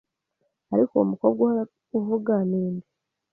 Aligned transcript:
Ariko 0.73 0.91
uwo 0.93 1.05
mukobwa 1.11 1.39
uhora 1.45 1.63
uvuga 1.97 2.33
ninde 2.49 2.87